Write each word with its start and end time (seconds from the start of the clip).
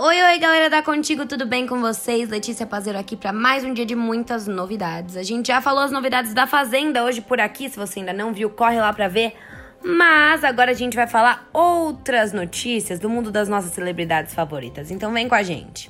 Oi, 0.00 0.22
oi, 0.22 0.38
galera 0.38 0.70
da 0.70 0.80
Contigo, 0.80 1.26
tudo 1.26 1.44
bem 1.44 1.66
com 1.66 1.80
vocês? 1.80 2.28
Letícia 2.28 2.64
Pazeiro 2.64 2.96
aqui 2.96 3.16
para 3.16 3.32
mais 3.32 3.64
um 3.64 3.74
dia 3.74 3.84
de 3.84 3.96
muitas 3.96 4.46
novidades. 4.46 5.16
A 5.16 5.24
gente 5.24 5.48
já 5.48 5.60
falou 5.60 5.82
as 5.82 5.90
novidades 5.90 6.32
da 6.32 6.46
Fazenda 6.46 7.02
hoje 7.02 7.20
por 7.20 7.40
aqui, 7.40 7.68
se 7.68 7.76
você 7.76 7.98
ainda 7.98 8.12
não 8.12 8.32
viu, 8.32 8.48
corre 8.48 8.78
lá 8.78 8.92
para 8.92 9.08
ver. 9.08 9.34
Mas 9.82 10.44
agora 10.44 10.70
a 10.70 10.74
gente 10.74 10.94
vai 10.94 11.08
falar 11.08 11.48
outras 11.52 12.32
notícias 12.32 13.00
do 13.00 13.10
mundo 13.10 13.32
das 13.32 13.48
nossas 13.48 13.72
celebridades 13.72 14.32
favoritas. 14.32 14.92
Então 14.92 15.12
vem 15.12 15.28
com 15.28 15.34
a 15.34 15.42
gente. 15.42 15.88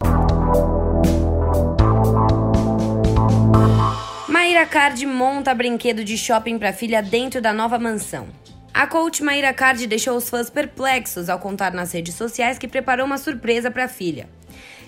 Maíra 4.27 4.65
Card 4.65 5.05
monta 5.05 5.55
brinquedo 5.55 6.03
de 6.03 6.17
shopping 6.17 6.59
para 6.59 6.73
filha 6.73 7.03
dentro 7.03 7.43
da 7.43 7.53
nova 7.53 7.79
mansão. 7.79 8.27
A 8.73 8.87
coach 8.87 9.23
Maíra 9.23 9.53
Card 9.53 9.87
deixou 9.87 10.17
os 10.17 10.29
fãs 10.29 10.51
perplexos 10.51 11.29
ao 11.29 11.39
contar 11.39 11.73
nas 11.73 11.93
redes 11.93 12.15
sociais 12.15 12.59
que 12.59 12.69
preparou 12.69 13.07
uma 13.07 13.19
surpresa 13.19 13.71
para 13.71 13.85
a 13.85 13.89
filha. 13.89 14.29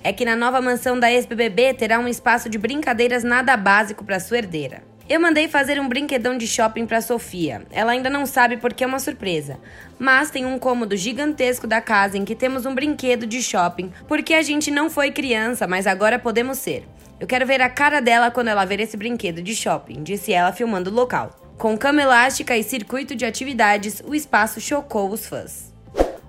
É 0.05 0.13
que 0.13 0.25
na 0.25 0.37
nova 0.37 0.61
mansão 0.61 0.99
da 0.99 1.11
ex-BBB 1.11 1.75
terá 1.75 1.99
um 1.99 2.07
espaço 2.07 2.49
de 2.49 2.57
brincadeiras 2.57 3.25
nada 3.25 3.57
básico 3.57 4.05
para 4.05 4.21
sua 4.21 4.39
herdeira. 4.39 4.83
Eu 5.09 5.21
mandei 5.21 5.49
fazer 5.49 5.81
um 5.81 5.89
brinquedão 5.89 6.39
de 6.39 6.47
shopping 6.47 6.87
para 6.87 7.01
Sofia. 7.01 7.63
Ela 7.73 7.91
ainda 7.93 8.09
não 8.09 8.27
sabe 8.27 8.59
porque 8.59 8.85
é 8.85 8.87
uma 8.87 9.01
surpresa, 9.01 9.59
mas 9.99 10.31
tem 10.31 10.47
um 10.47 10.57
cômodo 10.57 10.97
gigantesco 10.97 11.67
da 11.67 11.81
casa 11.81 12.17
em 12.17 12.25
que 12.25 12.37
temos 12.37 12.65
um 12.65 12.75
brinquedo 12.75 13.27
de 13.27 13.43
shopping, 13.43 13.93
porque 14.07 14.35
a 14.35 14.43
gente 14.43 14.71
não 14.71 14.89
foi 14.89 15.11
criança, 15.11 15.67
mas 15.67 15.89
agora 15.89 16.17
podemos 16.17 16.59
ser. 16.59 16.87
Eu 17.19 17.27
quero 17.27 17.45
ver 17.45 17.61
a 17.61 17.69
cara 17.69 18.01
dela 18.01 18.31
quando 18.31 18.49
ela 18.49 18.65
ver 18.65 18.79
esse 18.79 18.97
brinquedo 18.97 19.43
de 19.43 19.55
shopping, 19.55 20.05
disse 20.05 20.33
ela 20.33 20.53
filmando 20.53 20.91
o 20.91 20.95
local. 20.95 21.50
Com 21.61 21.77
cama 21.77 22.01
elástica 22.01 22.57
e 22.57 22.63
circuito 22.63 23.15
de 23.15 23.27
atividades, 23.27 24.03
o 24.07 24.15
espaço 24.15 24.59
chocou 24.63 25.11
os 25.11 25.27
fãs. 25.27 25.75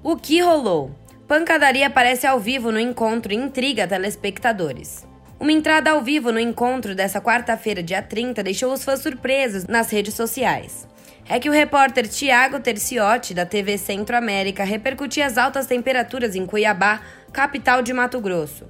O 0.04 0.18
que 0.18 0.42
rolou? 0.42 0.92
Pancadaria 1.26 1.88
aparece 1.88 2.28
ao 2.28 2.38
vivo 2.38 2.70
no 2.70 2.78
encontro 2.78 3.32
e 3.32 3.38
intriga 3.38 3.88
telespectadores. 3.88 5.08
Uma 5.40 5.54
entrada 5.54 5.92
ao 5.92 6.02
vivo 6.02 6.34
no 6.34 6.40
encontro 6.40 6.94
dessa 6.94 7.22
quarta-feira, 7.22 7.82
dia 7.82 8.02
30, 8.02 8.44
deixou 8.44 8.74
os 8.74 8.84
fãs 8.84 9.00
surpresos 9.00 9.68
nas 9.68 9.90
redes 9.90 10.16
sociais. 10.16 10.86
É 11.30 11.40
que 11.40 11.48
o 11.48 11.54
repórter 11.54 12.10
Tiago 12.10 12.60
Terciotti, 12.60 13.34
da 13.34 13.46
TV 13.46 13.78
Centro-América, 13.78 14.66
repercutia 14.66 15.26
as 15.26 15.38
altas 15.38 15.66
temperaturas 15.66 16.36
em 16.36 16.46
Cuiabá, 16.46 17.00
capital 17.32 17.82
de 17.82 17.94
Mato 17.94 18.20
Grosso. 18.20 18.68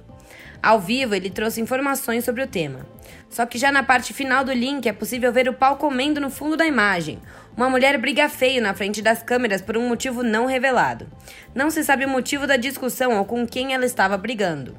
Ao 0.62 0.80
vivo, 0.80 1.14
ele 1.14 1.28
trouxe 1.28 1.60
informações 1.60 2.24
sobre 2.24 2.42
o 2.42 2.46
tema. 2.46 2.86
Só 3.28 3.46
que 3.46 3.58
já 3.58 3.72
na 3.72 3.82
parte 3.82 4.12
final 4.12 4.44
do 4.44 4.52
link 4.52 4.86
é 4.86 4.92
possível 4.92 5.32
ver 5.32 5.48
o 5.48 5.54
pau 5.54 5.76
comendo 5.76 6.20
no 6.20 6.30
fundo 6.30 6.56
da 6.56 6.66
imagem. 6.66 7.18
Uma 7.56 7.68
mulher 7.68 7.98
briga 7.98 8.28
feio 8.28 8.62
na 8.62 8.74
frente 8.74 9.02
das 9.02 9.22
câmeras 9.22 9.62
por 9.62 9.76
um 9.76 9.88
motivo 9.88 10.22
não 10.22 10.46
revelado. 10.46 11.06
Não 11.54 11.70
se 11.70 11.82
sabe 11.82 12.04
o 12.04 12.08
motivo 12.08 12.46
da 12.46 12.56
discussão 12.56 13.18
ou 13.18 13.24
com 13.24 13.46
quem 13.46 13.74
ela 13.74 13.84
estava 13.84 14.16
brigando. 14.16 14.76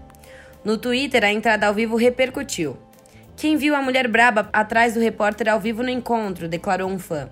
No 0.64 0.78
Twitter, 0.78 1.24
a 1.24 1.32
entrada 1.32 1.68
ao 1.68 1.74
vivo 1.74 1.96
repercutiu. 1.96 2.78
Quem 3.36 3.58
viu 3.58 3.76
a 3.76 3.82
mulher 3.82 4.08
braba 4.08 4.48
atrás 4.54 4.94
do 4.94 5.00
repórter 5.00 5.50
ao 5.50 5.60
vivo 5.60 5.84
no 5.84 5.90
encontro? 5.90 6.48
declarou 6.48 6.90
um 6.90 7.00
fã. 7.00 7.30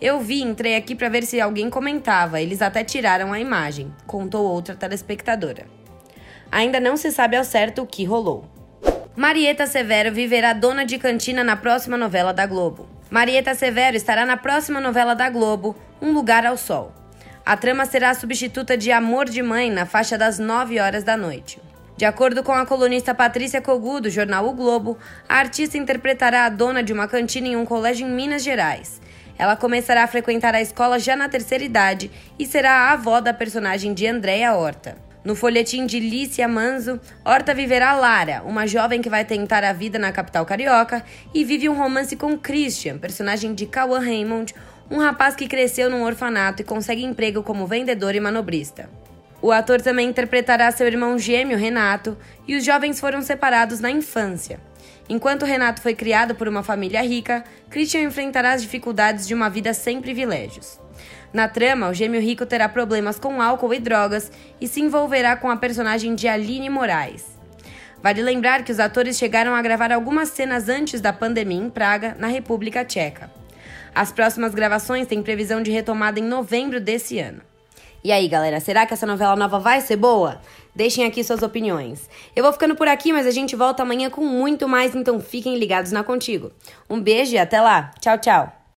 Eu 0.00 0.20
vi, 0.20 0.42
entrei 0.42 0.76
aqui 0.76 0.94
para 0.94 1.08
ver 1.08 1.22
se 1.22 1.40
alguém 1.40 1.70
comentava. 1.70 2.40
Eles 2.40 2.60
até 2.60 2.84
tiraram 2.84 3.32
a 3.32 3.40
imagem, 3.40 3.94
contou 4.06 4.44
outra 4.44 4.74
telespectadora. 4.74 5.75
Ainda 6.50 6.80
não 6.80 6.96
se 6.96 7.10
sabe 7.10 7.36
ao 7.36 7.44
certo 7.44 7.82
o 7.82 7.86
que 7.86 8.04
rolou. 8.04 8.44
Marieta 9.16 9.66
Severo 9.66 10.12
viverá 10.12 10.52
dona 10.52 10.84
de 10.84 10.98
cantina 10.98 11.42
na 11.42 11.56
próxima 11.56 11.96
novela 11.96 12.32
da 12.32 12.44
Globo. 12.46 12.88
Marieta 13.10 13.54
Severo 13.54 13.96
estará 13.96 14.26
na 14.26 14.36
próxima 14.36 14.80
novela 14.80 15.14
da 15.14 15.30
Globo, 15.30 15.74
Um 16.02 16.12
Lugar 16.12 16.44
ao 16.44 16.56
Sol. 16.56 16.92
A 17.44 17.56
trama 17.56 17.86
será 17.86 18.10
a 18.10 18.14
substituta 18.14 18.76
de 18.76 18.90
Amor 18.90 19.26
de 19.26 19.42
Mãe 19.42 19.70
na 19.70 19.86
faixa 19.86 20.18
das 20.18 20.38
9 20.38 20.80
horas 20.80 21.04
da 21.04 21.16
noite. 21.16 21.60
De 21.96 22.04
acordo 22.04 22.42
com 22.42 22.52
a 22.52 22.66
colunista 22.66 23.14
Patrícia 23.14 23.62
Cogu, 23.62 24.00
do 24.00 24.10
jornal 24.10 24.46
O 24.46 24.52
Globo, 24.52 24.98
a 25.28 25.36
artista 25.36 25.78
interpretará 25.78 26.44
a 26.44 26.50
dona 26.50 26.82
de 26.82 26.92
uma 26.92 27.08
cantina 27.08 27.48
em 27.48 27.56
um 27.56 27.64
colégio 27.64 28.06
em 28.06 28.10
Minas 28.10 28.42
Gerais. 28.42 29.00
Ela 29.38 29.56
começará 29.56 30.02
a 30.02 30.06
frequentar 30.08 30.54
a 30.54 30.60
escola 30.60 30.98
já 30.98 31.16
na 31.16 31.28
terceira 31.28 31.64
idade 31.64 32.10
e 32.38 32.44
será 32.44 32.72
a 32.72 32.92
avó 32.92 33.20
da 33.20 33.32
personagem 33.32 33.94
de 33.94 34.06
Andréa 34.06 34.52
Horta. 34.54 35.05
No 35.26 35.34
folhetim 35.34 35.86
de 35.86 35.98
Lícia 35.98 36.46
Manzo, 36.46 37.00
Horta 37.24 37.52
viverá 37.52 37.96
Lara, 37.96 38.44
uma 38.44 38.64
jovem 38.64 39.02
que 39.02 39.10
vai 39.10 39.24
tentar 39.24 39.64
a 39.64 39.72
vida 39.72 39.98
na 39.98 40.12
capital 40.12 40.46
carioca 40.46 41.04
e 41.34 41.44
vive 41.44 41.68
um 41.68 41.76
romance 41.76 42.14
com 42.14 42.38
Christian, 42.38 42.96
personagem 42.96 43.52
de 43.52 43.66
Cauã 43.66 43.98
Raymond, 43.98 44.54
um 44.88 44.98
rapaz 44.98 45.34
que 45.34 45.48
cresceu 45.48 45.90
num 45.90 46.04
orfanato 46.04 46.62
e 46.62 46.64
consegue 46.64 47.02
emprego 47.02 47.42
como 47.42 47.66
vendedor 47.66 48.14
e 48.14 48.20
manobrista. 48.20 48.88
O 49.42 49.50
ator 49.50 49.82
também 49.82 50.08
interpretará 50.08 50.70
seu 50.70 50.86
irmão 50.86 51.18
gêmeo, 51.18 51.58
Renato, 51.58 52.16
e 52.46 52.54
os 52.54 52.64
jovens 52.64 53.00
foram 53.00 53.20
separados 53.20 53.80
na 53.80 53.90
infância. 53.90 54.60
Enquanto 55.08 55.44
Renato 55.44 55.82
foi 55.82 55.96
criado 55.96 56.36
por 56.36 56.46
uma 56.46 56.62
família 56.62 57.02
rica, 57.02 57.42
Christian 57.68 58.02
enfrentará 58.02 58.52
as 58.52 58.62
dificuldades 58.62 59.26
de 59.26 59.34
uma 59.34 59.50
vida 59.50 59.74
sem 59.74 60.00
privilégios. 60.00 60.78
Na 61.32 61.48
trama, 61.48 61.88
o 61.88 61.94
gêmeo 61.94 62.20
rico 62.20 62.46
terá 62.46 62.68
problemas 62.68 63.18
com 63.18 63.40
álcool 63.42 63.74
e 63.74 63.78
drogas 63.78 64.30
e 64.60 64.66
se 64.66 64.80
envolverá 64.80 65.36
com 65.36 65.50
a 65.50 65.56
personagem 65.56 66.14
de 66.14 66.28
Aline 66.28 66.70
Moraes. 66.70 67.36
Vale 68.02 68.22
lembrar 68.22 68.62
que 68.62 68.72
os 68.72 68.78
atores 68.78 69.18
chegaram 69.18 69.54
a 69.54 69.62
gravar 69.62 69.90
algumas 69.90 70.28
cenas 70.28 70.68
antes 70.68 71.00
da 71.00 71.12
pandemia 71.12 71.58
em 71.58 71.70
Praga, 71.70 72.16
na 72.18 72.28
República 72.28 72.84
Tcheca. 72.84 73.30
As 73.94 74.12
próximas 74.12 74.54
gravações 74.54 75.06
têm 75.06 75.22
previsão 75.22 75.62
de 75.62 75.70
retomada 75.70 76.20
em 76.20 76.22
novembro 76.22 76.80
desse 76.80 77.18
ano. 77.18 77.40
E 78.04 78.12
aí, 78.12 78.28
galera, 78.28 78.60
será 78.60 78.86
que 78.86 78.94
essa 78.94 79.06
novela 79.06 79.34
nova 79.34 79.58
vai 79.58 79.80
ser 79.80 79.96
boa? 79.96 80.40
Deixem 80.74 81.04
aqui 81.04 81.24
suas 81.24 81.42
opiniões. 81.42 82.08
Eu 82.36 82.44
vou 82.44 82.52
ficando 82.52 82.76
por 82.76 82.86
aqui, 82.86 83.12
mas 83.12 83.26
a 83.26 83.30
gente 83.30 83.56
volta 83.56 83.82
amanhã 83.82 84.08
com 84.10 84.20
muito 84.20 84.68
mais, 84.68 84.94
então 84.94 85.18
fiquem 85.18 85.58
ligados 85.58 85.90
na 85.90 86.04
Contigo. 86.04 86.52
Um 86.88 87.00
beijo 87.00 87.34
e 87.34 87.38
até 87.38 87.60
lá. 87.60 87.90
Tchau, 87.98 88.18
tchau. 88.18 88.65